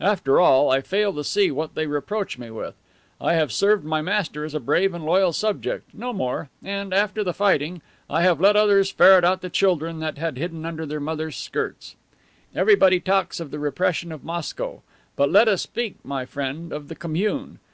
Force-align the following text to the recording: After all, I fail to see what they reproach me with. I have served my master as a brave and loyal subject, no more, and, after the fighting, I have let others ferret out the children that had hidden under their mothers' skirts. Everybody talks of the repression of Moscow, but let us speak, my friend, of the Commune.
After 0.00 0.40
all, 0.40 0.68
I 0.72 0.80
fail 0.80 1.12
to 1.12 1.22
see 1.22 1.52
what 1.52 1.76
they 1.76 1.86
reproach 1.86 2.38
me 2.38 2.50
with. 2.50 2.74
I 3.20 3.34
have 3.34 3.52
served 3.52 3.84
my 3.84 4.02
master 4.02 4.44
as 4.44 4.52
a 4.52 4.58
brave 4.58 4.92
and 4.92 5.04
loyal 5.04 5.32
subject, 5.32 5.94
no 5.94 6.12
more, 6.12 6.48
and, 6.60 6.92
after 6.92 7.22
the 7.22 7.32
fighting, 7.32 7.82
I 8.10 8.22
have 8.22 8.40
let 8.40 8.56
others 8.56 8.90
ferret 8.90 9.22
out 9.24 9.42
the 9.42 9.48
children 9.48 10.00
that 10.00 10.18
had 10.18 10.38
hidden 10.38 10.66
under 10.66 10.86
their 10.86 10.98
mothers' 10.98 11.36
skirts. 11.36 11.94
Everybody 12.52 12.98
talks 12.98 13.38
of 13.38 13.52
the 13.52 13.60
repression 13.60 14.10
of 14.10 14.24
Moscow, 14.24 14.82
but 15.14 15.30
let 15.30 15.46
us 15.46 15.62
speak, 15.62 15.98
my 16.02 16.24
friend, 16.26 16.72
of 16.72 16.88
the 16.88 16.96
Commune. 16.96 17.60